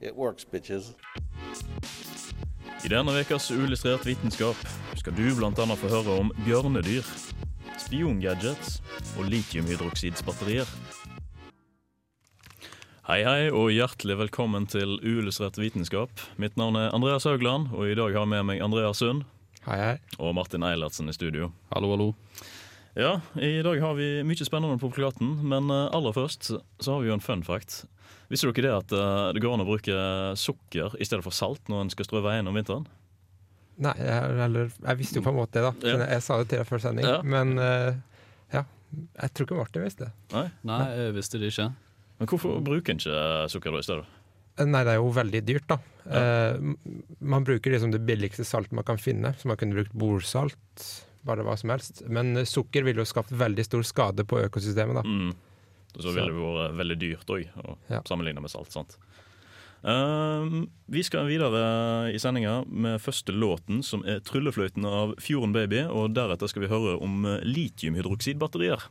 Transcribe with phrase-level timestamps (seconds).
[0.00, 0.94] it works, bitches.
[2.84, 4.56] I denne ukas Uillustrert vitenskap
[4.98, 5.24] skal du
[5.62, 7.06] annet få høre om bjørnedyr,
[7.78, 8.78] spiongadgets
[9.18, 10.68] og litiumhydroksidsbatterier.
[13.08, 16.12] Hei, hei, og hjertelig velkommen til Uillustrert vitenskap.
[16.36, 19.24] Mitt navn er Andreas Haugland, og i dag har jeg med meg Andreas Sund
[19.64, 19.94] Hei, hei.
[20.20, 21.50] og Martin Eilertsen i studio.
[21.72, 22.12] Hallo, hallo.
[22.96, 27.02] Ja, i dag har vi mye spennende på plakaten, men eh, aller først så har
[27.02, 27.82] vi jo en fun fact.
[28.28, 29.98] Visste dere det at eh, det går an å bruke
[30.40, 32.88] sukker i stedet for salt når en skal strø veien om vinteren?
[33.78, 35.72] Nei, jeg, eller, jeg visste jo på en måte det, da.
[35.86, 35.98] Ja.
[36.02, 37.06] Jeg, jeg sa det til deg før sending.
[37.06, 37.18] Ja.
[37.22, 37.92] Men uh,
[38.50, 38.64] ja,
[39.20, 40.12] jeg tror ikke Martin visste det.
[40.34, 40.46] Nei?
[40.66, 41.68] Nei, jeg visste det ikke.
[42.18, 43.20] Men hvorfor bruker en ikke
[43.54, 44.16] sukker da i stedet?
[44.66, 45.78] Nei, det er jo veldig dyrt, da.
[46.08, 46.24] Ja.
[46.58, 50.88] Uh, man bruker liksom det billigste saltet man kan finne, så man kunne brukt bordsalt,
[51.26, 52.02] bare hva som helst.
[52.08, 55.02] Men sukker ville jo skapt veldig stor skade på økosystemet, da.
[55.02, 55.34] Mm.
[55.98, 57.46] Så ville det vært veldig dyrt òg,
[57.88, 58.02] Ja.
[58.06, 58.70] sammenligna med salt.
[58.70, 58.96] sant?
[59.84, 65.84] Ehm, vi skal videre i sendinga med første låten, som er 'Tryllefløyten' av Fjorden Baby.
[65.86, 68.82] Og deretter skal vi høre om eh, litiumhydroksidbatterier.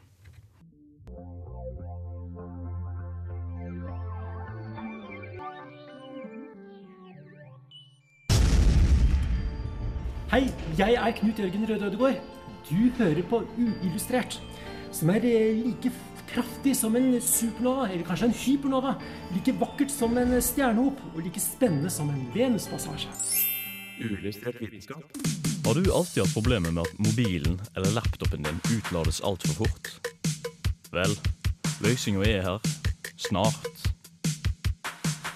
[10.28, 12.18] Hei, jeg er Knut Jørgen Røde Ødegård.
[12.68, 14.42] Du hører på Uillustrert,
[14.92, 15.88] som er eh, like
[16.28, 18.92] kraftig som en supernova, eller kanskje en hypernova.
[19.32, 23.08] Like vakkert som en stjernehop, og like spennende som en Venuspassasje.
[24.04, 25.08] Uillustrert vitenskap.
[25.64, 30.12] Har du alltid hatt problemer med at mobilen eller laptopen din utlades altfor fort?
[30.92, 31.16] Vel,
[31.88, 32.60] løsninga er her.
[33.16, 33.77] Snart.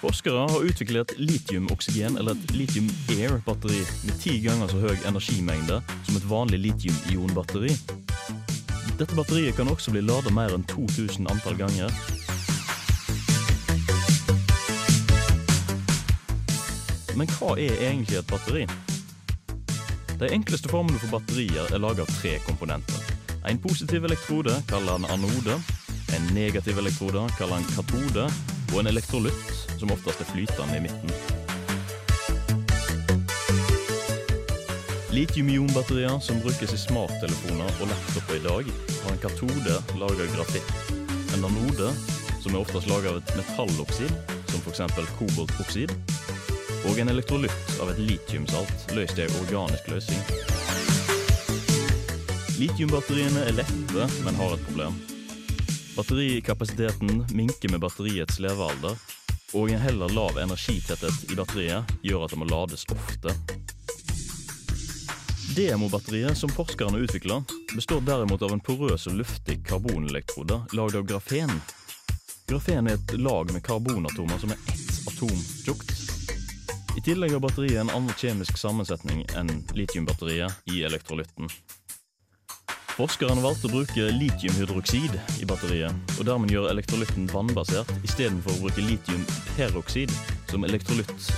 [0.01, 5.75] Forskere har utviklet litiumoksygen, eller et litium-air-batteri med ti ganger så høy energimengde
[6.07, 7.75] som et vanlig litium-ion-batteri.
[8.97, 11.93] Dette batteriet kan også bli ladet mer enn 2000 antall ganger.
[17.13, 18.65] Men hva er egentlig et batteri?
[20.17, 23.13] De enkleste formene for batterier er laget av tre komponenter.
[23.45, 25.59] En positiv elektrode kaller en anode,
[26.17, 28.25] en negativ elektrode kaller en katode,
[28.71, 31.11] og en elektrolytt, som oftest er flytende i midten.
[35.11, 38.71] Litium-ion-batterier som brukes i smarttelefoner og laptoper i dag,
[39.03, 40.71] har en katode laget av grafitt.
[41.35, 41.91] En anode,
[42.39, 44.15] som er oftest laget av et metalloksid,
[44.53, 45.11] som f.eks.
[45.19, 45.91] koboltoksid,
[46.87, 50.23] og en elektrolytt av et litiumsalt løst i organisk løsning.
[52.61, 55.01] Litiumbatteriene er lette, men har et problem.
[55.95, 58.95] Batterikapasiteten minker med batteriets levealder,
[59.53, 63.35] og en heller lav energitetthet i batteriet gjør at det må lades ofte.
[65.55, 67.41] Demobatteriet som forskerne utvikla,
[67.75, 71.51] består derimot av en porøs og luftig karbonelektrode lagd av grafen.
[72.47, 75.91] Grafen er et lag med karbonatomer som er ett atom tjukt.
[76.97, 81.51] I tillegg har batteriet en annen kjemisk sammensetning enn litiumbatteriet i elektrolytten.
[82.91, 88.83] Forskerne valgte å bruke litiumhydroksid i batteriet, og dermed gjøre elektrolytten vannbasert istedenfor å bruke
[88.83, 90.11] litiumperoksid
[90.51, 91.29] som elektrolytt.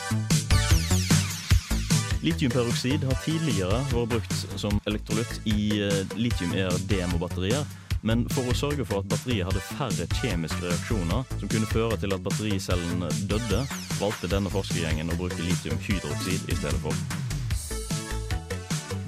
[2.24, 7.68] Litiumperoksid har tidligere vært brukt som elektrolytt i eh, litium-ER-demobatterier,
[8.03, 12.16] men for å sørge for at batteriet hadde færre kjemiske reaksjoner som kunne føre til
[12.16, 13.62] at battericellen døde,
[14.00, 17.22] valgte denne forskergjengen å bruke litiumhydroksid i stedet for.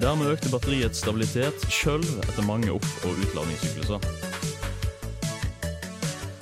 [0.06, 4.04] Dermed økte batteriets stabilitet sjøl etter mange opp- og utladningssykluser.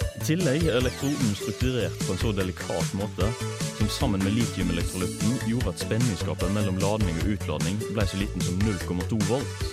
[0.04, 3.30] I tillegg er elektroden strukturert på en så delikat måte
[3.78, 8.58] som sammen med litiumelektrolytten gjorde at spenningsgapet mellom ladning og utladning ble så liten som
[8.66, 9.64] 0,2 volt.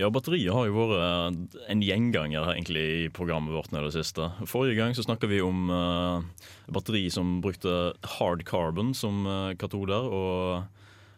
[0.00, 4.30] Ja, batteriet har jo vært en gjenganger egentlig i programmet vårt nå i det siste.
[4.48, 10.08] Forrige gang så snakka vi om uh, batteri som brukte hard carbon som uh, katoder,
[10.08, 10.64] og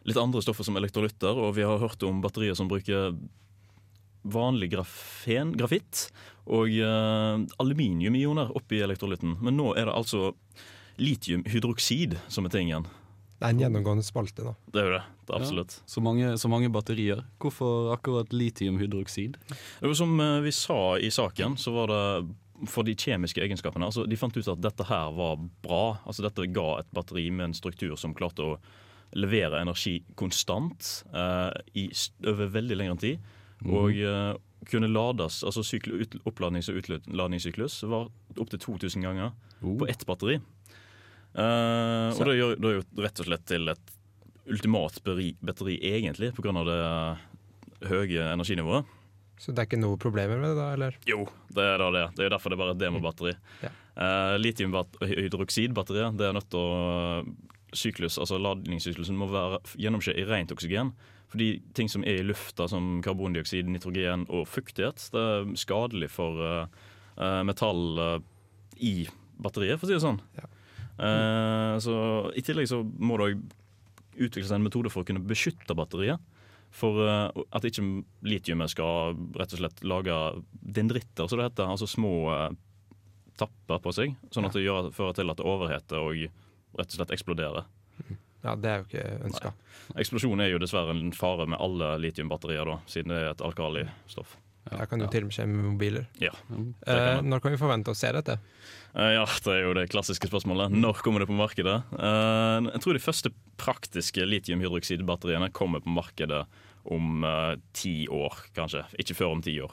[0.07, 1.39] litt andre stoffer som elektrolytter.
[1.39, 3.15] Og vi har hørt om batterier som bruker
[4.27, 6.09] vanlig grafen, grafitt
[6.51, 9.37] og uh, aluminiumioner oppi elektrolytten.
[9.43, 10.31] Men nå er det altså
[11.03, 12.87] litiumhydroksid som er tingen.
[13.37, 14.55] Det er en gjennomgående spalte, da.
[14.73, 15.03] Det er jo det.
[15.27, 15.75] det er absolutt.
[15.77, 17.21] Ja, så, mange, så mange batterier.
[17.43, 19.37] Hvorfor akkurat litiumhydroksid?
[19.99, 23.91] Som eh, vi sa i saken, så var det for de kjemiske egenskapene.
[23.91, 25.37] Altså, de fant ut at dette her var
[25.67, 25.99] bra.
[26.09, 28.57] Altså, dette ga et batteri med en struktur som klarte å
[29.17, 31.87] levere energi konstant eh, i,
[32.27, 33.33] over veldig lengre tid.
[33.65, 34.35] Og eh,
[34.69, 39.79] kunne lades, altså sykl, ut, Oppladnings- og utladningssyklus var opptil 2000 ganger Oh.
[39.81, 40.35] på ett batteri.
[41.37, 43.95] Uh, og det gjør, det gjør rett og slett til et
[44.53, 46.53] ultimat batteri, batteri egentlig, pga.
[46.69, 47.25] det uh,
[47.91, 48.93] høye energinivået.
[49.41, 50.69] Så det er ikke noe problemer med det, da?
[50.77, 50.97] eller?
[51.09, 52.05] Jo, det er da det.
[52.17, 53.35] Det er derfor det er bare et demobatteri.
[53.65, 53.73] Ja.
[53.97, 57.25] Uh, Litiumhydroksidbatteriet det er nødt til å
[57.79, 60.93] syklus, altså Ladningssyklusen må være gjennomskje i rent oksygen.
[61.33, 66.39] Fordi ting som er i lufta, som karbondioksid, nitrogen og fuktighet, det er skadelig for
[66.39, 68.19] uh, metall uh,
[68.79, 69.09] i
[69.43, 70.21] batteriet, for å si det sånn.
[70.39, 70.47] Ja.
[70.97, 71.97] Uh, så
[72.39, 73.35] I tillegg så må det
[74.17, 76.23] utvikles en metode for å kunne beskytte batteriet.
[76.77, 77.83] For at ikke
[78.27, 80.17] litiumet skal rett og slett lage
[80.51, 81.71] dendritter, som det heter.
[81.73, 82.11] Altså små
[83.41, 86.27] tapper på seg, sånn at det gjør, fører til at det overheter og
[86.79, 87.65] rett og slett eksploderer.
[88.47, 89.53] Ja, det er jo ikke ønska.
[89.99, 94.37] Eksplosjon er jo dessverre en fare med alle litiumbatterier, da, siden det er et alkalistoff.
[94.67, 96.07] Her kan du til og med skje med mobiler.
[96.19, 96.33] Ja.
[96.91, 98.35] Eh, når kan vi forvente å se dette?
[98.99, 100.75] Eh, Ja, det er jo det klassiske spørsmålet.
[100.75, 101.77] Når kommer det på markedet?
[101.95, 103.31] Eh, Jeg tror de første
[103.63, 106.45] praktiske litiumhydroksidbatteriene kommer på markedet
[106.91, 108.85] om eh, ti år, kanskje.
[108.99, 109.71] Ikke før om ti år.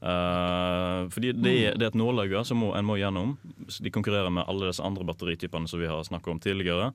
[0.00, 3.36] Eh, fordi det det er et nåløye som må, en må gjennom.
[3.80, 6.90] De konkurrerer med alle disse andre batteritypene som vi har snakket om tidligere.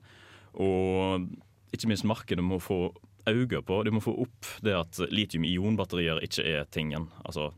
[0.54, 1.26] Og
[1.72, 2.92] ikke minst markedet må få
[3.28, 3.82] øye på.
[3.84, 7.08] De må få opp det at litium-ion-batterier ikke er tingen.
[7.24, 7.52] Altså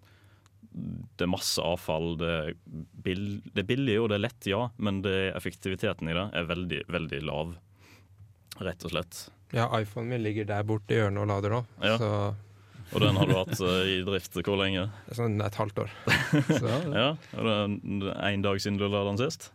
[0.74, 2.16] det er masse avfall.
[2.18, 2.54] Det er,
[3.04, 6.48] bill, det er billig og det er lett, ja, men det, effektiviteten i det er
[6.50, 7.54] veldig, veldig lav.
[8.64, 9.20] Rett og slett.
[9.54, 11.60] Ja, iPhonen min ligger der borte i hjørnet og lader nå.
[11.82, 11.94] Ja.
[12.00, 12.10] Så
[12.94, 14.86] Og den har du hatt eh, i drift hvor lenge?
[15.16, 15.92] sånn et halvt år.
[16.60, 19.50] Så, Ja, Er det én dag siden du la den sist?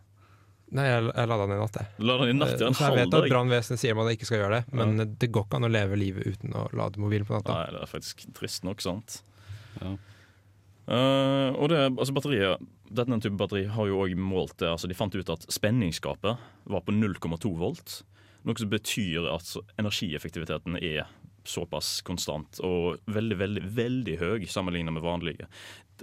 [0.70, 1.88] nei, jeg, jeg la den i natt, jeg.
[2.06, 4.60] La den i natt ja, en jeg vet at brannvesenet sier man ikke skal gjøre
[4.60, 7.56] det, men det går ikke an å leve livet uten å lade mobilen på natta.
[7.56, 9.16] Nei, det er faktisk trist nok, sant.
[9.80, 9.96] Ja.
[10.90, 14.70] Uh, og det, altså batteriet, denne type batteri har jo også målt det.
[14.70, 18.00] altså De fant ut at spenningsgapet var på 0,2 volt.
[18.46, 21.10] Noe som betyr at energieffektiviteten er
[21.50, 25.48] såpass konstant og veldig veldig, veldig høy sammenlignet med vanlige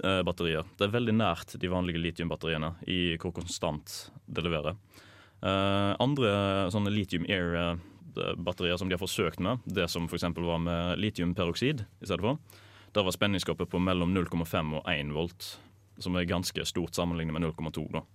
[0.04, 0.68] eh, batterier.
[0.78, 4.78] Det er veldig nært de vanlige litiumbatteriene i hvor konstant det leverer.
[5.42, 6.32] Eh, andre
[6.74, 10.28] sånne lithium air-batterier som de har forsøkt med, det som f.eks.
[10.36, 12.64] var med litiumperoksid i stedet for,
[12.96, 15.50] der var spenningsgapet på mellom 0,5 og 1 volt,
[16.02, 17.88] som er ganske stort sammenlignet med 0,2.
[17.94, 18.06] da.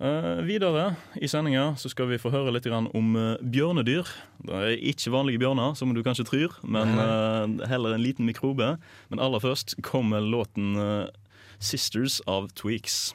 [0.00, 4.08] Eh, videre i sendinga skal vi få høre litt om uh, bjørnedyr.
[4.48, 8.78] Det er ikke vanlige bjørner, som du kanskje tror, men uh, heller en liten mikrobe.
[9.12, 10.72] Men aller først kommer låten
[11.60, 13.12] 'Sisters of Tweaks'.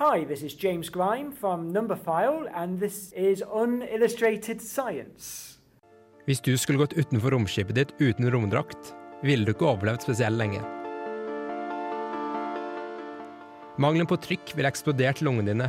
[0.00, 5.58] Hi, this is James Grime from Numberphile, and this is Unillustrated Science.
[6.24, 10.62] Hvis du skulle gått utenfor romskipet ditt uten romdrakt, ville du ikke overlevd spesielt lenge.
[13.76, 15.68] Mangelen på trykk ville eksplodert lungene dine,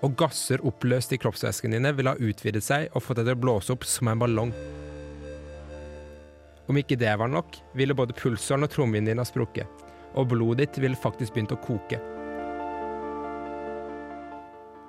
[0.00, 3.44] og gasser oppløst i kroppsvæskene dine ville ha utvidet seg og fått deg til å
[3.44, 4.56] blåse opp som en ballong.
[6.64, 10.64] Om ikke det var nok, ville både pulsåren og trommehinnen din ha sprukket, og blodet
[10.64, 12.15] ditt ville faktisk begynt å koke.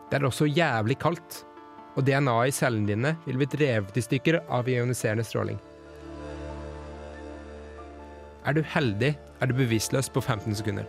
[0.07, 1.41] Det er også jævlig kaldt,
[1.97, 5.57] og DNA-et i cellene dine vil bli drevet i stykker av ioniserende stråling.
[8.47, 10.87] Er du heldig, er du bevisstløs på 15 sekunder.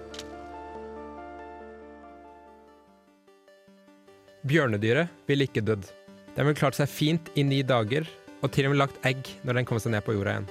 [4.46, 5.88] Bjørnedyret ville ikke dødd.
[6.36, 8.06] Den ville klart seg fint i ni dager,
[8.38, 10.50] og til og med lagt egg når den kom seg ned på jorda igjen.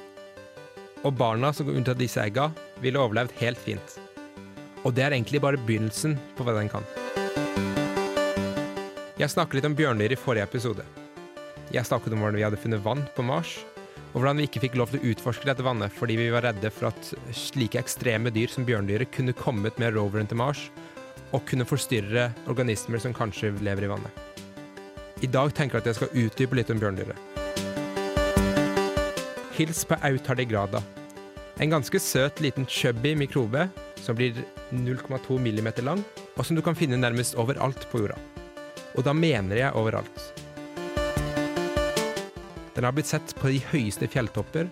[1.07, 2.50] Og barna som går rundt av disse egga,
[2.83, 3.95] ville overlevd helt fint.
[4.83, 6.83] Og det er egentlig bare begynnelsen på hva den kan.
[9.17, 10.83] Jeg snakket litt om bjørndyr i forrige episode.
[11.74, 13.55] Jeg snakket om hvordan vi hadde funnet vann på Mars,
[14.13, 16.69] og hvordan vi ikke fikk lov til å utforske dette vannet fordi vi var redde
[16.69, 20.67] for at slike ekstreme dyr som bjørndyret kunne kommet med roveren til Mars
[21.33, 24.21] og kunne forstyrre organismer som kanskje lever i vannet.
[25.25, 27.17] I dag tenker jeg at jeg skal utdype litt om bjørndyret.
[29.57, 30.86] Hils på Autardigrada.
[31.57, 33.65] En ganske søt liten chubby mikrobe
[33.97, 36.05] som blir 0,2 millimeter lang,
[36.38, 38.21] og som du kan finne nærmest overalt på jorda.
[38.97, 40.23] Og da mener jeg overalt.
[42.77, 44.67] Den har blitt sett på de høyeste fjelltopper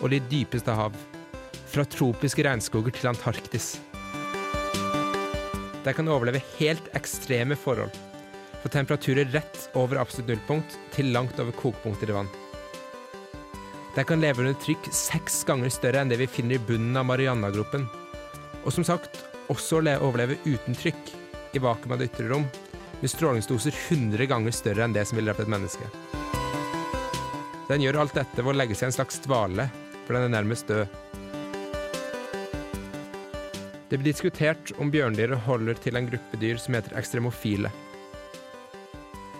[0.00, 0.94] og de dypeste hav.
[1.70, 3.74] Fra tropiske regnskoger til Antarktis.
[5.84, 7.92] Der kan du overleve helt ekstreme forhold.
[8.62, 12.30] Fra temperaturer rett over absolutt nullpunkt til langt over kokepunkter i vann.
[13.94, 17.06] Der kan leve under trykk seks ganger større enn det vi finner i bunnen av
[17.06, 17.84] Marianagropen.
[18.64, 19.20] Og som sagt,
[19.52, 21.12] også le- overleve uten trykk
[21.54, 22.48] i vakuum av det ytre rom,
[23.04, 25.84] med strålingsdoser 100 ganger større enn det som ville drept et menneske.
[27.68, 29.66] Den gjør alt dette ved å legge seg i en slags dvale,
[30.06, 30.94] for den er nærmest død.
[33.90, 37.68] Det blir diskutert om bjørndyr holder til en gruppe dyr som heter ekstremofile.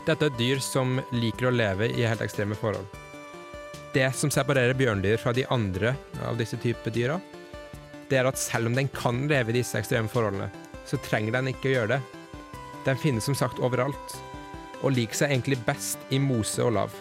[0.05, 2.85] Dette er dyr som liker å leve i helt ekstreme forhold.
[3.95, 5.95] Det som separerer bjørndyr fra de andre
[6.29, 7.17] av disse typer dyra,
[8.13, 10.51] det er at selv om den kan leve i disse ekstreme forholdene,
[10.85, 12.14] så trenger den ikke å gjøre det.
[12.85, 14.17] Den finnes som sagt overalt,
[14.83, 16.97] og liker seg egentlig best i mose og lav.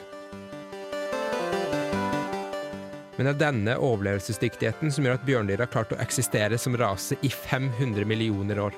[3.14, 7.20] Men det er denne overlevelsesdyktigheten som gjør at bjørndyr har klart å eksistere som rase
[7.22, 8.78] i 500 millioner år.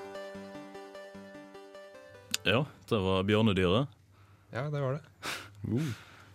[2.46, 3.94] Ja, det var bjørnedyret.
[4.54, 5.32] Ja, det var det.
[5.70, 5.94] Uh.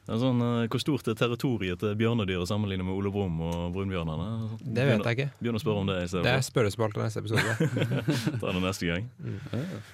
[0.08, 4.58] Sånn, eh, hvor stort er territoriet til bjørnedyret sammenlignet med Ole Brumm og brunbjørnene?
[4.64, 5.28] Det vet jeg ikke.
[5.38, 6.24] Begynn å spørre om det stedet.
[6.26, 7.90] Det er spørrespørsmål til neste episode.
[8.42, 9.10] Ta det neste gang.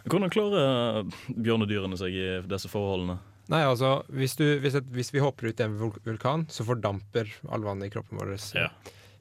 [0.06, 3.18] Hvordan klarer bjørnedyrene seg i disse forholdene?
[3.52, 7.30] Nei, altså, hvis, du, hvis, et, hvis vi hopper ut i en vulkan, så fordamper
[7.52, 8.32] all vannet i kroppen vår.
[8.56, 8.70] Ja.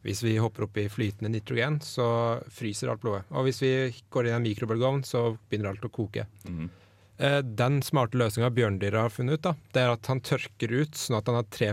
[0.06, 2.08] Hvis vi hopper opp i flytende nitrogen, så
[2.54, 3.26] fryser alt blodet.
[3.34, 3.72] Og hvis vi
[4.14, 6.28] går i en mikrobølgeovn, så begynner alt å koke.
[6.48, 6.66] Mhm.
[6.66, 6.82] Eh,
[7.18, 11.16] Den smarte løsninga bjørndyra har funnet ut, da, det er at han tørker ut sånn
[11.20, 11.70] at han har 3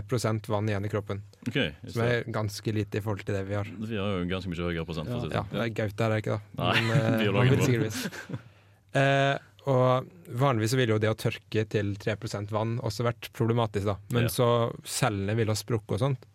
[0.47, 1.19] vann igjen i kroppen.
[1.49, 3.67] Okay, Som er ganske lite i forhold til det vi har.
[3.67, 5.09] Vi har jo ganske mye høyere prosent.
[5.11, 5.59] for ja, si Ja, sånn.
[5.65, 6.41] er Gaute her, er det ikke da?
[6.61, 8.49] Nei, Men, eh, vil sikkert.
[8.93, 10.05] Eh, og
[10.37, 13.95] vanligvis ville jo det å tørke til 3% vann også vært problematisk, da.
[14.13, 14.29] Men Ja.
[14.29, 14.47] så
[14.85, 16.25] cellene ville ha sprukket og sånt.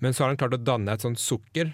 [0.00, 1.70] Men så har han klart å danne et sånt sukker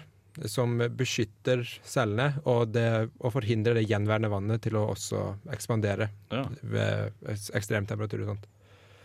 [0.49, 2.87] som beskytter cellene, og, det,
[3.21, 5.19] og forhindrer det gjenværende vannet til å også
[5.53, 6.45] ekspandere Ja.
[6.63, 7.13] ved
[7.53, 8.47] ekstrem temperatur og sånt.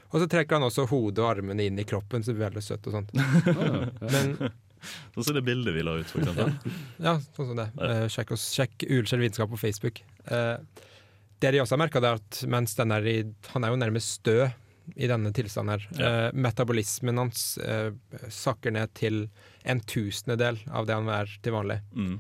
[0.09, 2.63] Og så trekker han også hodet og armene inn i kroppen, så det blir veldig
[2.65, 3.13] søtt og sånt.
[4.15, 4.37] Men
[5.15, 6.53] Sånn som det bildet vi la ut, for eksempel.
[7.03, 7.65] ja, sånn som det.
[7.83, 9.99] Eh, sjekk, oss, sjekk Uilskjell vitenskap på Facebook.
[10.31, 10.55] Eh,
[11.43, 13.17] det de også har merka, er at mens den er i
[13.53, 14.37] Han er jo nærmest stø
[14.97, 15.89] i denne tilstanden her.
[15.99, 16.13] Ja.
[16.29, 17.91] Eh, metabolismen hans eh,
[18.33, 19.25] sakker ned til
[19.65, 21.81] en tusendedel av det han er til vanlig.
[21.95, 22.19] Mm.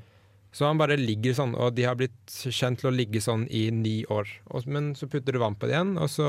[0.52, 3.68] Så han bare ligger sånn, og de har blitt kjent til å ligge sånn i
[3.70, 4.30] ni år.
[4.48, 6.28] Og, men så putter du vann på det igjen, og så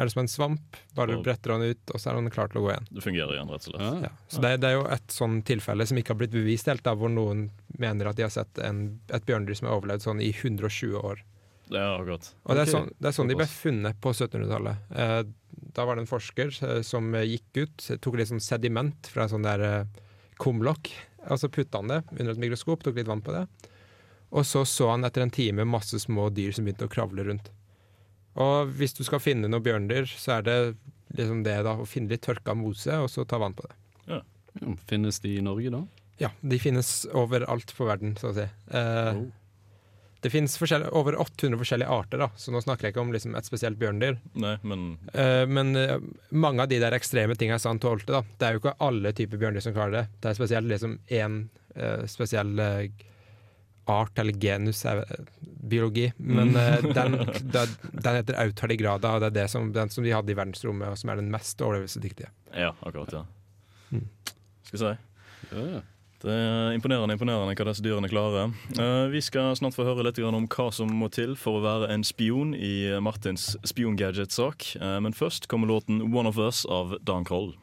[0.00, 0.76] er det som en svamp.
[0.96, 2.86] Bare Og- bretter han ut, og så er han klar til å gå igjen.
[2.90, 4.04] Det fungerer igjen, rett og slett.
[4.04, 6.84] Ja, så det, det er jo et sånn tilfelle som ikke har blitt bevist helt,
[6.84, 10.20] da, hvor noen mener at de har sett en, et bjørndyr som har overlevd sånn
[10.24, 11.24] i 120 år.
[11.70, 11.96] Ja.
[12.00, 15.30] Og det er sånn, det er sånn de ble funnet på 1700-tallet.
[15.76, 19.26] Da var det en forsker eh, som eh, gikk ut, tok litt sånn sediment fra
[19.26, 20.02] en sånn der eh,
[20.40, 20.90] kumlokk,
[21.28, 23.44] og så putta han det under et mikroskop, tok litt vann på det.
[24.30, 27.50] Og så så han etter en time masse små dyr som begynte å kravle rundt.
[28.40, 30.58] Og hvis du skal finne noe bjørndyr, så er det
[31.18, 33.76] liksom det da, å finne litt tørka mose, og så ta vann på det.
[34.10, 34.20] Ja,
[34.90, 35.82] finnes de i Norge, da?
[36.20, 38.46] Ja, de finnes overalt på verden, så å si.
[38.76, 39.20] Eh,
[40.20, 40.56] Det finnes
[40.92, 44.18] over 800 forskjellige arter, da, så nå snakker jeg ikke om liksom, et spesielt bjørndyr.
[44.42, 44.82] Nei, men
[45.14, 45.96] uh, men uh,
[46.30, 49.14] mange av de der ekstreme tingene som han tålte, da, det er jo ikke alle
[49.16, 50.04] typer bjørndyr som klarer det.
[50.20, 51.38] Det er spesielt liksom én
[51.74, 52.60] eh, spesiell
[53.90, 54.86] art, eller genus,
[55.44, 56.12] biologi.
[56.16, 60.14] Men eh, den, den, den heter autardigrada, og det er det som, den som de
[60.14, 62.30] hadde i verdensrommet, og som er den mest overlevelsesdyktige.
[62.54, 63.24] Ja, akkurat, ja.
[63.90, 64.06] Mm.
[64.68, 64.92] Skal vi si.
[66.20, 68.50] Det er imponerende imponerende hva disse dyrene klarer.
[68.76, 71.88] Eh, vi skal snart få høre litt om hva som må til for å være
[71.94, 74.74] en spion i Martins spiongadget-sak.
[74.76, 77.54] Eh, men først kommer låten 'One of Us' av Dan Kroll.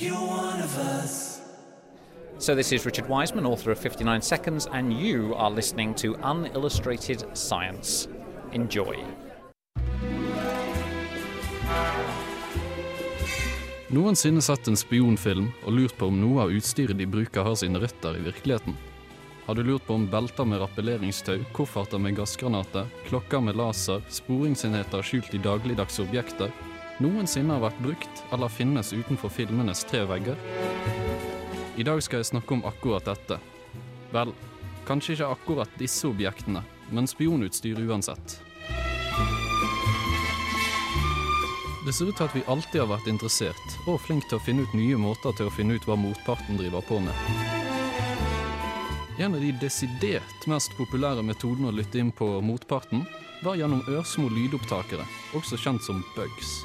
[0.00, 1.29] You're one of us.
[2.50, 7.24] So, this is Richard Wiseman, author of 59 Seconds, and you are listening to Unillustrated
[7.32, 8.08] Science.
[8.52, 8.96] Enjoy.
[13.88, 17.78] Noensinne sett en spionfilm og lurt på om noe av utstyret de bruker har sine
[17.78, 18.74] røtter i virkeligheten?
[19.46, 25.06] Har du lurt på om belter med rappelleringstau, kofferter med gassgranater, klokker med laser, sporingsenheter
[25.06, 26.50] skjult i dagligdagse objekter
[27.00, 30.36] noensinne har vært brukt eller finnes utenfor filmenes tre vegger?
[31.80, 33.38] I dag skal jeg snakke om akkurat dette.
[34.12, 34.34] Vel,
[34.84, 36.60] kanskje ikke akkurat disse objektene,
[36.92, 38.34] men spionutstyr uansett.
[41.86, 44.66] Det ser ut til at vi alltid har vært interessert, og flink til å finne
[44.66, 47.16] ut nye måter til å finne ut hva motparten driver på med.
[49.16, 53.06] En av de desidert mest populære metodene å lytte inn på motparten,
[53.40, 56.58] var gjennom ørsmå lydopptakere, også kjent som bugs.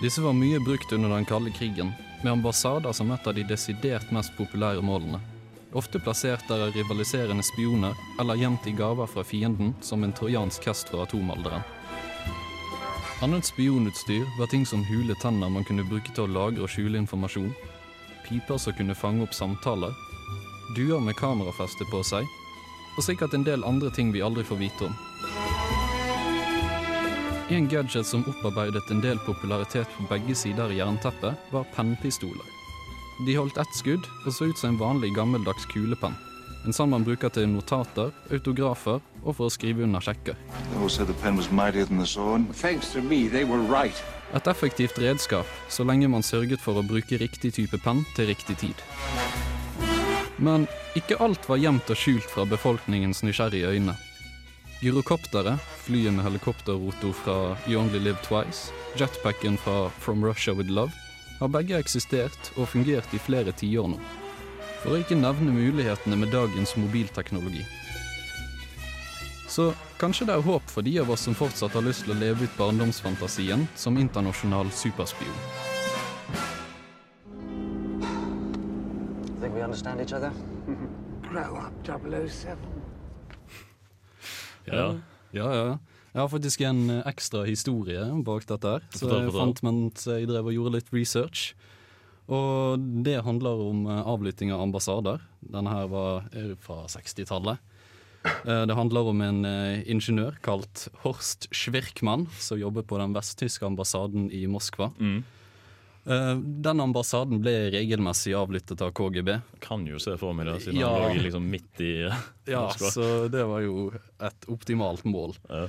[0.00, 1.92] Disse var mye brukt under den kalde krigen,
[2.24, 5.20] med ambassader som et av de desidert mest populære målene.
[5.74, 10.66] Ofte plassert der av rivaliserende spioner, eller gjemt i gaver fra fienden som en trojansk
[10.70, 11.62] hest fra atomalderen.
[13.22, 16.98] Annet spionutstyr var ting som hule tenner man kunne bruke til å lagre og skjule
[17.02, 17.52] informasjon,
[18.24, 19.92] piper som kunne fange opp samtaler,
[20.76, 22.24] duer med kamerafeste på seg,
[22.96, 24.96] og sikkert en del andre ting vi aldri får vite om.
[27.50, 32.46] En gadget som opparbeidet en del popularitet på begge sider i jernteppet, var pennpistoler.
[33.26, 36.16] De holdt ett skudd og så ut som en vanlig gammeldags kulepenn.
[36.64, 40.38] En sånn man bruker til notater, autografer og for å skrive under sjekker.
[40.70, 42.48] They all said the pen was mightier than the sword.
[42.56, 44.00] Thanks to me, they right.
[44.32, 48.56] Et effektivt redskap, så lenge man sørget for å bruke riktig type penn til riktig
[48.56, 48.80] tid.
[50.38, 50.64] Men
[50.96, 53.98] ikke alt var gjemt og skjult fra befolkningens nysgjerrige øyne.
[54.84, 60.92] Gyrokopteret, flyet med helikopterrotor fra You Only Live Twice, jetpacken fra From Russia With Love,
[61.40, 63.96] har begge eksistert og fungert i flere tiår nå.
[64.82, 67.64] For å ikke nevne mulighetene med dagens mobilteknologi.
[69.48, 72.20] Så kanskje det er håp for de av oss som fortsatt har lyst til å
[72.20, 75.44] leve ut barndomsfantasien som internasjonal superspion.
[79.40, 80.32] Think we understand each other?
[81.24, 82.83] Grow up, 007.
[84.66, 84.94] Ja.
[85.32, 85.78] ja, ja.
[86.14, 90.28] Jeg har faktisk en eh, ekstra historie bak dette her, så jeg fant mens jeg
[90.30, 91.54] drev og gjorde litt research.
[92.30, 95.20] Og det handler om eh, avlytting av ambassader.
[95.42, 96.28] Denne her var
[96.62, 97.58] fra 60-tallet.
[98.24, 99.42] Eh, Det handler om en
[99.84, 104.92] ingeniør kalt Horst Schwirkmann, som jobber på den vesttyske ambassaden i Moskva.
[105.00, 105.22] Eh,
[106.04, 109.38] Den ambassaden ble regelmessig avlyttet av KGB.
[109.64, 110.90] Kan jo se for meg det, siden Ja.
[111.06, 112.18] han lå liksom midt i eh,
[112.52, 113.86] Ja, så det var jo
[114.20, 115.32] et optimalt mål.
[115.48, 115.64] Ja.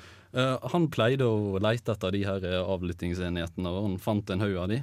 [0.73, 4.67] han pleide å leite etter de her eh, avlyttingsenhetene, og han fant en haug av
[4.73, 4.81] de.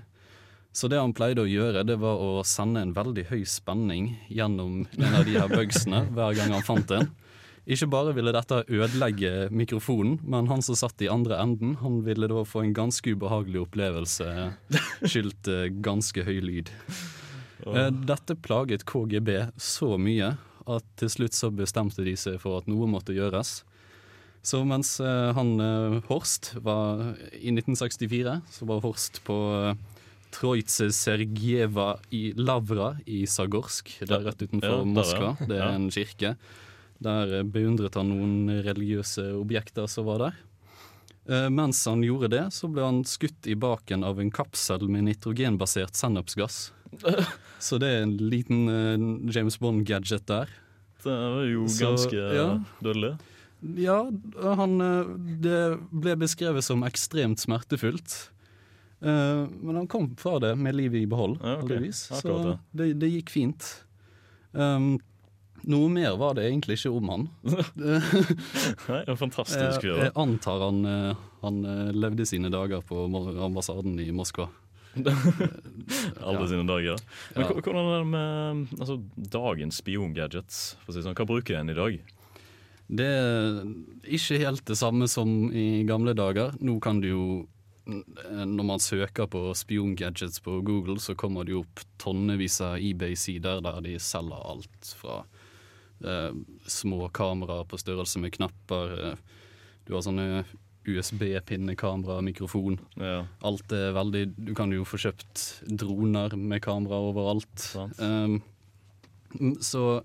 [0.72, 4.86] Så det han pleide å gjøre, det var å sende en veldig høy spenning gjennom
[4.96, 7.10] en av de her bugsene hver gang han fant en.
[7.62, 12.26] Ikke bare ville dette ødelegge mikrofonen, men han som satt i andre enden, han ville
[12.30, 14.26] da få en ganske ubehagelig opplevelse,
[15.06, 16.72] skyldt eh, ganske høy lyd.
[17.62, 19.30] Eh, Dette plaget KGB
[19.62, 20.32] så mye
[20.66, 23.60] at til slutt så bestemte de seg for at noe måtte gjøres.
[24.42, 25.54] Så mens eh, han
[26.08, 29.38] Horst var i 1964, så var Horst på
[30.34, 33.94] Troitse Sergieva i Lavra i Sagorsk.
[34.02, 34.82] Det er rett utenfor.
[34.88, 35.34] Moskva.
[35.46, 36.34] Det er en kirke.
[37.02, 40.40] Der beundret han noen religiøse objekter som var der.
[41.28, 45.06] Eh, mens han gjorde det, så ble han skutt i baken av en kapsel med
[45.06, 46.72] nitrogenbasert sennepsgass.
[47.62, 50.50] Så det er en liten eh, James Bond-gadget der.
[51.02, 52.48] Det var jo Så, ganske ja.
[52.82, 53.14] dødelig.
[53.78, 54.00] Ja,
[54.58, 55.14] han, eh,
[55.46, 55.62] det
[55.94, 58.28] ble beskrevet som ekstremt smertefullt.
[59.02, 61.72] Men han kom fra det med livet i behold, Ja, okay.
[61.72, 62.04] heldigvis.
[62.20, 62.34] Så
[62.70, 63.66] det, det gikk fint.
[64.54, 64.92] Um,
[65.70, 67.28] noe mer var det egentlig ikke om han.
[68.88, 70.00] Nei, en fantastisk jeg, fyr.
[70.06, 73.04] jeg antar han, eh, han eh, levde sine dager på
[73.44, 74.48] ambassaden i Moskva.
[76.20, 76.46] Alle Ja.
[76.50, 76.98] sine dager.
[77.36, 77.52] Men Ja.
[77.54, 80.58] hvordan er det med altså, dagens spiongadgets?
[80.88, 82.00] Si sånn, Hva bruker en i dag?
[82.92, 83.62] Det er
[84.04, 86.52] ikke helt det samme som i gamle dager.
[86.60, 87.24] Nå kan du jo
[87.86, 93.60] Når man søker på spiongadgets på Google, så kommer det jo opp tonnevis av eBay-sider
[93.60, 95.41] der de selger alt fra eh,
[96.66, 98.94] små kameraer på størrelse med knapper.
[98.98, 99.16] eh,
[99.86, 100.44] du har sånne
[100.86, 102.78] USB-pinnekamera, mikrofon.
[103.46, 107.68] Alt er veldig Du kan jo få kjøpt droner med kamera overalt.
[107.98, 108.40] Um,
[109.62, 110.02] så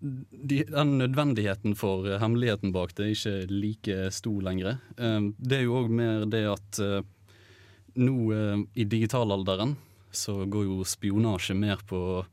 [0.00, 4.80] de, den nødvendigheten for eh, hemmeligheten bak det er ikke like stor lenger.
[4.96, 7.00] Um, det er jo òg mer det at uh,
[8.00, 9.76] nå uh, i digitalalderen
[10.10, 12.24] så går jo spionasje mer på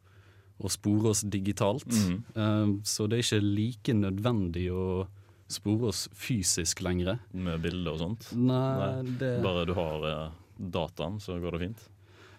[0.58, 1.88] å spore oss digitalt.
[1.88, 2.18] Mm.
[2.34, 5.06] Uh, så det er ikke like nødvendig å
[5.48, 7.20] spore oss fysisk lenger.
[7.32, 8.32] Med bilder og sånt?
[8.36, 11.86] Nei, det- Bare du har uh, dataen, så går det fint?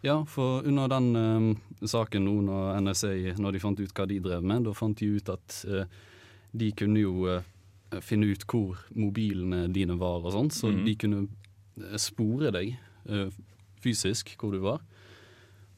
[0.00, 4.20] Ja, for under den uh, saken nå når NSA når de fant ut hva de
[4.22, 5.86] drev med, da fant de ut at eh,
[6.58, 7.42] de kunne jo eh,
[8.04, 10.84] finne ut hvor mobilene dine var og sånn, så mm.
[10.86, 12.76] de kunne spore deg
[13.82, 14.82] fysisk hvor du var.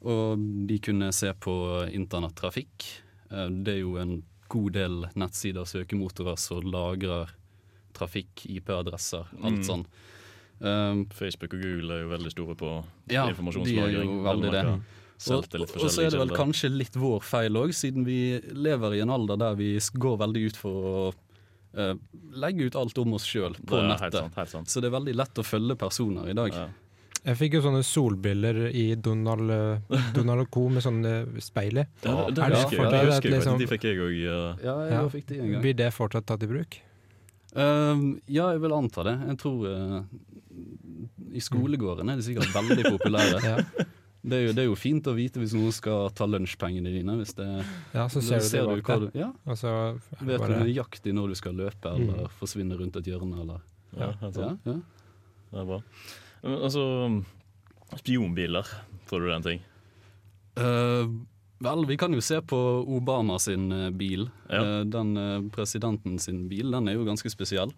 [0.01, 1.55] Og de kunne se på
[1.93, 2.87] internettrafikk.
[3.31, 7.31] Eh, det er jo en god del nettsider og søkemotorer som lagrer
[7.97, 9.67] trafikk, IP-adresser, alt mm.
[9.67, 9.85] sånn.
[10.61, 12.71] Um, Facebook og Google er jo veldig store på
[13.09, 14.11] ja, de informasjonslagring.
[14.11, 14.65] jo veldig det.
[15.31, 19.03] Og, og så er det vel kanskje litt vår feil òg, siden vi lever i
[19.05, 21.95] en alder der vi går veldig ut for å uh,
[22.41, 24.21] legge ut alt om oss sjøl på Det er helt nettet.
[24.21, 24.73] sant, helt sant.
[24.73, 26.57] Så det er veldig lett å følge personer i dag.
[27.25, 30.69] Jeg fikk jo sånne solbriller i Donald, eh, Donald Co.
[30.73, 31.13] med sånne
[31.45, 31.85] speil i.
[32.05, 32.81] Ja, det Er husker jeg.
[32.81, 34.15] fortsatt Det husker jeg liksom- De fikk jeg òg.
[34.65, 35.63] Ja, jeg fikk de en gang.
[35.63, 36.79] Blir det fortsatt tatt i bruk?
[37.57, 39.17] Ehm, ja, jeg vil anta det.
[39.27, 40.03] Jeg tror uh,
[41.35, 43.41] I skolegården er de sikkert veldig populære.
[43.51, 43.57] Ja.
[44.23, 47.15] det, er jo, det er jo fint å vite hvis noen skal ta lunsjpengene dine.
[47.21, 47.47] Hvis det,
[47.95, 49.31] Ja, så ser, ser du det bak hva du- Ja.
[49.47, 52.35] altså, så Vet bare- du nøyaktig når du skal løpe eller Mm.
[52.41, 53.41] forsvinne rundt et hjørne.
[53.41, 53.61] Eller.
[53.97, 54.13] Ja.
[54.21, 54.75] Ja, ja.
[55.51, 55.81] Det er bra.
[56.47, 56.85] Altså,
[58.01, 58.69] spionbiler,
[59.09, 59.65] tror du det er en ting?
[60.61, 61.11] Uh,
[61.65, 64.31] vel, vi kan jo se på Obama sin eh, bil.
[64.49, 67.75] Eh, den presidenten sin bil, den er jo ganske spesiell.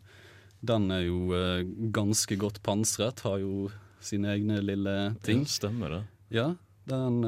[0.63, 1.35] Den er jo
[1.91, 3.67] ganske godt pansret, har jo
[3.99, 4.95] sine egne lille
[5.27, 5.43] ting.
[5.43, 6.03] Ja, stemmer det.
[6.31, 6.47] Ja,
[6.87, 7.19] den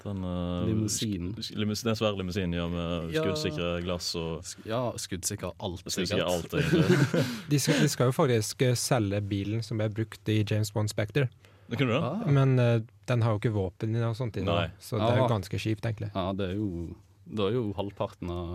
[0.00, 1.34] eh, Den uh, Limousinen.
[1.56, 7.24] Limus, den svære limousinen ja, med skuddsikre glass og Ja, skuddsikker alt, Skuddsikre alt, egentlig.
[7.50, 10.92] De skal, de skal jo faktisk eh, selge bilen som ble brukt i James Bond
[10.92, 11.28] Spectre.
[11.70, 12.26] Ah.
[12.26, 15.30] Men uh, den har jo ikke våpen i og sånt, i så det er jo
[15.30, 16.10] ganske kjipt, egentlig.
[16.16, 16.88] Ja, det er jo,
[17.30, 18.54] det er jo halvparten av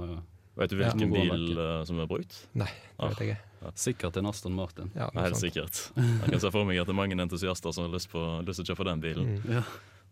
[0.56, 1.24] Vet du hvilken Ja.
[1.36, 2.36] bil uh, som er brukt?
[2.56, 3.72] Nei, det vet jeg ikke.
[3.76, 4.92] Sikkert en Aston Martin.
[4.96, 5.90] Ja, Helt sikkert.
[5.98, 8.62] Jeg kan se for meg at det er mange entusiaster som har lyst, på, lyst
[8.62, 9.32] til å kjøpe den bilen.
[9.42, 9.58] Mm.
[9.58, 9.64] Ja.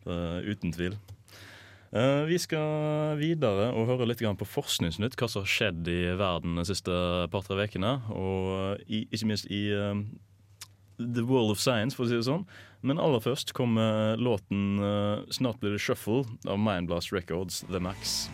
[0.03, 0.97] Eh, uten tvil.
[1.93, 6.57] Eh, vi skal videre og høre litt på Forskningsnytt, hva som har skjedd i verden
[6.57, 6.89] de siste
[7.29, 7.99] par-tre ukene.
[8.09, 10.01] Og i, ikke minst i eh,
[10.97, 12.47] The World of Science, for å si det sånn.
[12.81, 18.27] Men aller først kommer låten eh, 'Snart blir det shuffle' av Mindblast Records, The Max.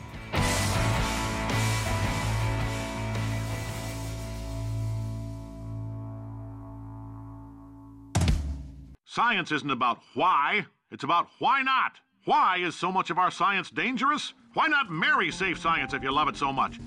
[9.03, 11.99] Science isn't about why, it's about why not.
[12.25, 14.33] Why is so much of our science dangerous?
[14.53, 16.79] Why not marry safe science if you love it so much?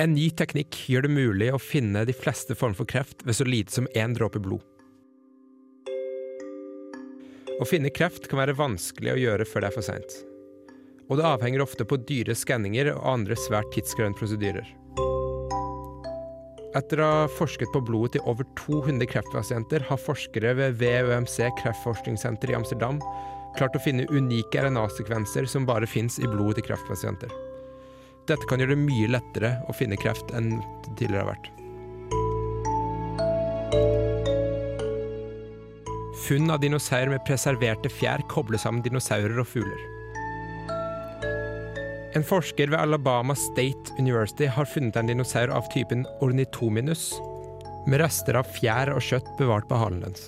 [0.00, 3.44] En ny teknikk gjør det mulig å finne de fleste former for kreft ved så
[3.44, 4.62] lite som én dråpe blod.
[7.60, 10.14] Å finne kreft kan være vanskelig å gjøre før det er for seint.
[11.10, 14.70] Og det avhenger ofte på dyre skanninger og andre svært tidskrevende prosedyrer.
[16.78, 22.52] Etter å ha forsket på blodet til over 200 kreftpasienter, har forskere ved VUMC kreftforskningssenter
[22.52, 23.00] i Amsterdam
[23.58, 27.32] klart å finne unike RNA-sekvenser som bare fins i blodet til kreftpasienter.
[28.30, 31.50] Dette kan gjøre det mye lettere å finne kreft enn det tidligere har vært.
[36.28, 39.99] Funn av dinosaurer med preserverte fjær kobler sammen dinosaurer og fugler.
[42.10, 47.12] En forsker ved Alabama State University har funnet en dinosaur av typen ornitominus,
[47.86, 50.26] med rester av fjær og kjøtt bevart på halen dens.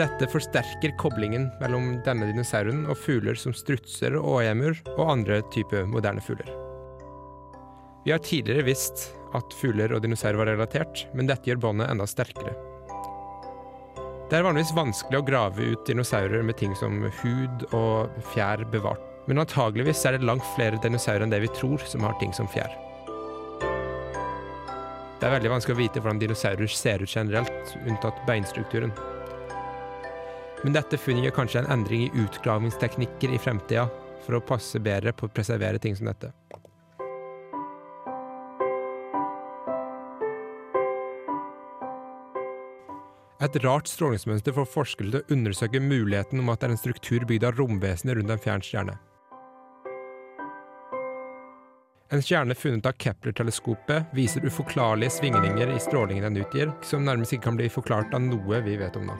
[0.00, 5.84] Dette forsterker koblingen mellom denne dinosauren og fugler som strutser og åemur og andre typer
[5.84, 6.48] moderne fugler.
[8.02, 12.08] Vi har tidligere visst at fugler og dinosaurer var relatert, men dette gjør båndet enda
[12.08, 12.56] sterkere.
[14.32, 19.02] Det er vanligvis vanskelig å grave ut dinosaurer med ting som hud og fjær bevart,
[19.28, 22.48] men antageligvis er det langt flere dinosaurer enn det vi tror som har ting som
[22.48, 22.72] fjær.
[25.20, 28.96] Det er veldig vanskelig å vite hvordan dinosaurer ser ut generelt, unntatt beinstrukturen.
[30.64, 33.84] Men dette funnet gjør kanskje en endring i utgravingsteknikker i fremtida,
[34.24, 36.32] for å passe bedre på å preservere ting som dette.
[43.42, 47.24] Et rart strålingsmønster får forskere til å undersøke muligheten om at det er en struktur
[47.26, 48.94] bygd av romvesener rundt en fjern stjerne.
[52.12, 57.48] En stjerne funnet av Kepler-teleskopet viser uforklarlige svingninger i strålingen den utgir, som nærmest ikke
[57.48, 59.18] kan bli forklart av noe vi vet om nå.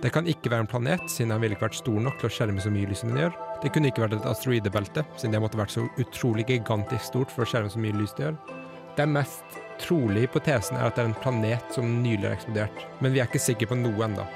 [0.00, 2.34] Det kan ikke være en planet, siden den ville ikke vært stor nok til å
[2.38, 3.36] skjerme så mye lys som den gjør.
[3.60, 7.44] Det kunne ikke vært et asteroidebelte, siden det måtte vært så utrolig gigantisk stort for
[7.44, 8.63] å skjerme så mye lys det gjør.
[8.94, 13.14] Den mest trolige hypotesen er at det er en planet som nylig har eksplodert, men
[13.14, 14.26] vi er ikke sikre på noe enda.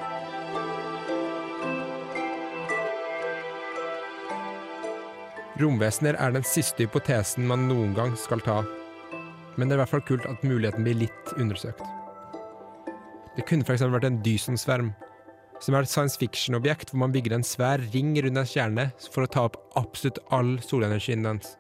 [5.59, 8.65] Romvesener er den siste hypotesen man noen gang skal ta,
[9.55, 11.83] men det er i hvert fall kult at muligheten blir litt undersøkt.
[13.39, 13.87] Det kunne f.eks.
[13.87, 14.91] vært en Dyson-sverm,
[15.63, 19.23] som er et science fiction-objekt hvor man bygger en svær ring rundt en stjerne for
[19.23, 21.55] å ta opp absolutt all solenergien dens.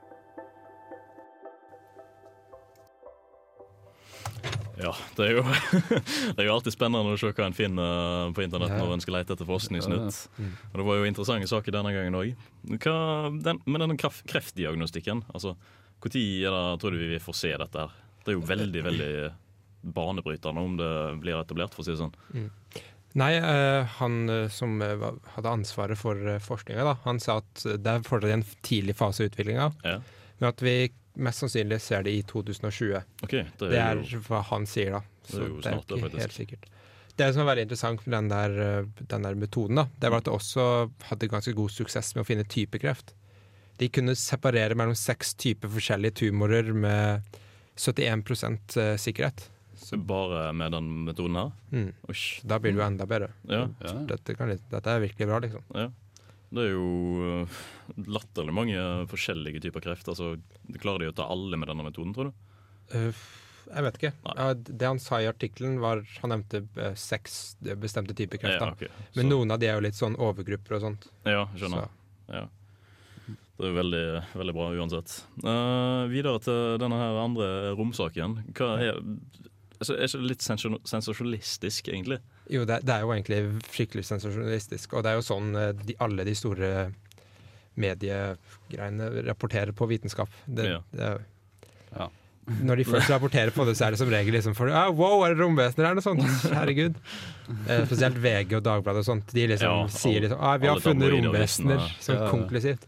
[4.78, 5.42] Ja, det er, jo,
[6.34, 9.18] det er jo alltid spennende å se hva en finner på internett når en skal
[9.18, 10.20] lete etter forskningsnytt.
[10.38, 10.52] Mm.
[10.70, 12.46] Og Det var jo interessante saker denne gangen òg.
[13.42, 15.56] Den, men denne kreft, kreftdiagnostikken, altså,
[15.98, 17.96] når tror du vi får se dette her?
[18.22, 19.12] Det er jo veldig, veldig
[19.94, 22.14] banebrytende om det blir etablert, for å si det sånn.
[22.34, 22.48] Mm.
[23.18, 28.06] Nei, eh, han eh, som eh, hadde ansvaret for forskninga, han sa at det er
[28.06, 29.68] fortsatt i en tidlig fase av utviklinga.
[29.86, 29.98] Ja.
[30.38, 30.76] Men at vi
[31.18, 33.02] mest sannsynlig ser det i 2020.
[33.24, 35.00] Okay, det er det er jo- hva han sier, da.
[35.28, 36.20] Så Det er jo snart, det, ikke faktisk.
[36.20, 36.64] helt sikkert.
[37.18, 38.50] Det som er veldig interessant med den der,
[38.80, 42.24] eh, den der metoden, da, det var at det også hadde ganske god suksess med
[42.24, 43.12] å finne typekreft.
[43.78, 47.22] De kunne separere mellom seks typer forskjellige tumorer med
[47.76, 49.48] 71% eh, sikkerhet.
[50.06, 51.52] Bare med den metoden her?
[51.72, 51.92] Mm.
[52.46, 53.28] Da blir det jo enda bedre.
[53.48, 53.66] Ja.
[54.06, 55.62] Dette, kan, dette er virkelig bra, liksom.
[55.74, 55.88] Ja.
[56.48, 57.58] Det er jo øh,
[58.08, 60.08] latterlig mange forskjellige typer kreft.
[60.08, 60.36] Altså,
[60.80, 62.46] klarer de å ta alle med denne metoden, tror du?
[62.94, 63.26] Uh,
[63.68, 64.12] jeg vet ikke.
[64.24, 64.44] Nei.
[64.64, 68.62] det han sa i artikkelen, var Han nevnte eh, seks bestemte typer kreft.
[68.62, 68.88] Ja, okay.
[69.18, 71.08] Men noen av de er jo litt sånn overgrupper og sånt.
[71.28, 71.90] Ja, skjønner.
[72.32, 72.46] Ja.
[73.28, 74.02] Det er jo veldig,
[74.38, 75.18] veldig bra uansett.
[75.42, 78.38] Uh, videre til denne her andre romsaken.
[78.56, 79.00] Hva er,
[79.80, 82.20] altså, er ikke det litt sensasjon- sensasjonalistisk, egentlig?
[82.50, 83.40] Jo, det, det er jo egentlig
[83.74, 84.94] skikkelig sensasjonalistisk.
[84.96, 86.70] Og det er jo sånn eh, de, alle de store
[87.78, 90.30] mediegreiene rapporterer på vitenskap.
[90.46, 90.80] Det, Ja.
[90.92, 91.26] det, er-
[92.64, 95.20] Når de først rapporterer på det, så er det som regel liksom for ah, Wow,
[95.26, 96.22] er det romvesener eller noe sånt?
[96.48, 96.94] Herregud.
[97.68, 99.34] Eh, spesielt VG og Dagbladet og sånt.
[99.36, 101.82] De liksom Ja, sier liksom ah, Vi har funnet romvesener.
[102.00, 102.30] Sånn Ja, ja.
[102.32, 102.86] konklusivt.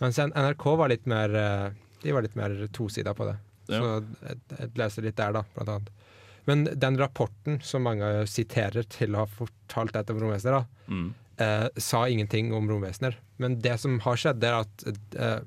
[0.00, 1.68] Mens NRK var litt mer eh,
[2.02, 3.36] De var litt mer tosida på det.
[3.68, 3.82] Ja.
[3.82, 3.92] Så
[4.24, 5.92] jeg, jeg leser litt der, da, blant annet.
[6.46, 11.14] Men den rapporten som mange siterer til å ha fortalt dette om romvesener, da, Mm.
[11.38, 13.16] eh, sa ingenting om romvesener.
[13.38, 14.84] Men det som har skjedd, er at
[15.16, 15.40] eh,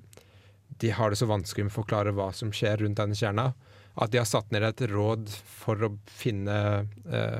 [0.79, 3.53] de har det så vanskelig med å forklare hva som skjer rundt denne kjerna,
[3.97, 7.39] at de har satt ned et råd for å finne eh,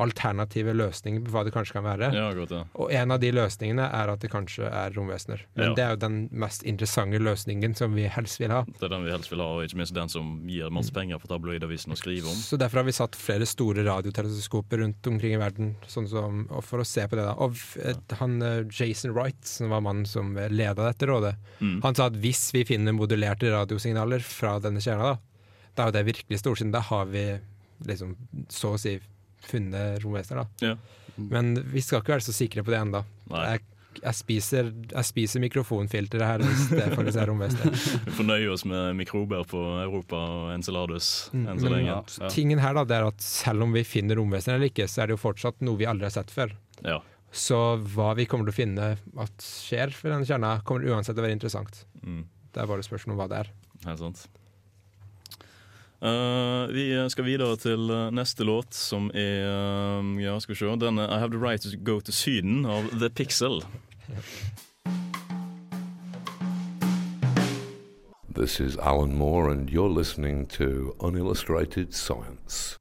[0.00, 2.08] alternative løsninger på hva det kanskje kan være.
[2.16, 2.62] Ja, godt, ja.
[2.80, 5.42] Og en av de løsningene er at det kanskje er romvesener.
[5.56, 5.74] Men Ja.
[5.76, 8.62] det er jo den mest interessante løsningen som vi helst vil ha.
[8.64, 11.18] Det er den vi helst vil ha, og ikke minst den som gir masse penger
[11.20, 12.34] for tabloidavisen å skrive om.
[12.40, 16.80] Så derfor har vi satt flere store radioteleskoper rundt omkring i verden sånn som, for
[16.80, 17.24] å se på det.
[17.28, 17.34] da.
[17.38, 17.54] Og
[18.18, 21.82] han eh, Jason Wright, som var mannen som leda dette rådet, Mm.
[21.82, 25.18] han sa at hvis vi finner modulerte radiosignaler fra denne kjerna, da,
[25.76, 26.72] da er jo det virkelig storsinn.
[26.72, 27.38] Da har vi
[27.86, 28.16] liksom
[28.48, 28.98] så å si
[29.48, 30.70] funnet romvesener, da.
[30.72, 30.76] Ja.
[31.20, 33.02] Men vi skal ikke være så sikre på det ennå.
[33.30, 33.60] Jeg,
[34.00, 37.74] jeg, spiser, jeg spiser mikrofonfilteret her hvis det faktisk er romvesener.
[38.06, 41.98] Vi får nøye oss med mikrober på Europa og Enceladus Mm, enn så Men Ja.
[42.32, 45.10] tingen her da, det er at selv om vi finner romvesener eller ikke, så er
[45.10, 46.54] det jo fortsatt noe vi aldri har sett før.
[46.86, 47.00] Ja.
[47.30, 47.58] Så
[47.94, 48.86] hva vi kommer til å finne
[49.26, 51.84] at skjer ved denne kjerna, kommer uansett til å være interessant.
[52.02, 52.24] Mm.
[52.54, 53.52] Det er bare spørsmål om hva det er.
[53.86, 54.24] Helt sant.
[56.02, 60.76] Eh, vi skal videre til eh, neste låt, som er uh, Ja, skal vi se.
[60.80, 63.60] Den er I Have The Right To Go To Syden av The Pixel.
[68.34, 72.78] This is Alan Moore, and you're listening to Unillustrated Science.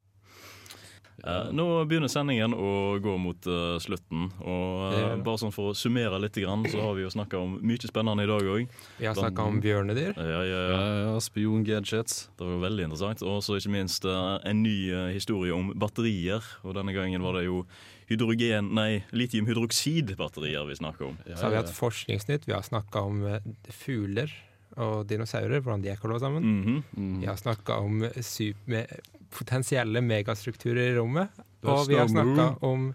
[1.24, 4.30] Eh, nå begynner sendingen å gå mot eh, slutten.
[4.40, 7.58] Og eh, bare sånn for å summere litt, grann, så har vi jo snakka om
[7.66, 8.74] mye spennende i dag òg.
[9.00, 10.14] Vi har snakket om bjørnedyr.
[10.16, 10.82] Ja, ja, ja.
[11.10, 12.30] Ja, Spion-gadgets.
[12.40, 13.24] Det var veldig interessant.
[13.28, 16.46] Og så ikke minst eh, en ny eh, historie om batterier.
[16.64, 17.64] Og denne gangen var det jo
[18.10, 18.74] hydrogen...
[18.78, 21.18] Nei, litiumhydroksidbatterier vi snakker om.
[21.28, 24.32] Så har vi hatt Forskningsnytt, vi har snakka om eh, fugler
[24.80, 26.46] og dinosaurer, hvordan de er kollet sammen.
[26.46, 27.20] Mhm.
[27.20, 28.86] Vi har snakka om sup me
[29.34, 31.30] potensielle megastrukturer i rommet.
[31.60, 32.94] That's Og vi har snakka om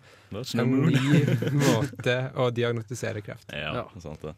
[0.57, 1.25] en ny
[1.66, 3.53] måte å diagnostisere kreft.
[3.53, 4.33] Ja, sant det.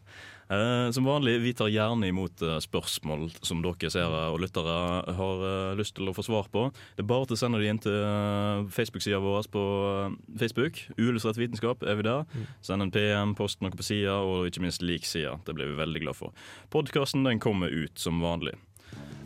[0.51, 4.75] Eh, som vanlig, vi tar gjerne imot eh, spørsmål som dere seere og lyttere
[5.17, 6.67] har eh, lyst til å få svar på.
[6.95, 10.79] Det er bare til å sende de inn til Facebook-sida vår på eh, Facebook.
[10.99, 12.23] Uillustrert vitenskap er vi der.
[12.63, 15.35] Send en PM, post noe på sida, og ikke minst lik sida.
[15.47, 16.47] Det blir vi veldig glad for.
[16.71, 18.55] Podkasten den kommer ut som vanlig.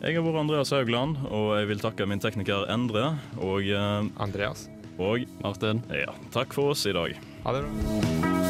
[0.02, 3.12] Jeg har vært Andreas Haugland, og jeg vil takke min tekniker Endre.
[3.38, 3.70] Og
[4.18, 4.66] Andreas.
[4.98, 5.84] Og Martin.
[5.94, 7.14] Ja, takk for oss i dag.
[7.46, 8.41] Ha det bra.